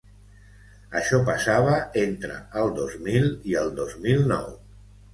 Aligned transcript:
Això 1.01 1.19
passava 1.27 1.77
entre 2.05 2.39
el 2.65 2.75
dos 2.83 2.99
mil 3.11 3.31
u 3.37 3.39
i 3.53 3.57
el 3.65 3.73
dos 3.83 3.99
mil 4.09 4.29
nou. 4.37 4.55